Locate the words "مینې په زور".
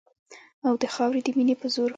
1.37-1.89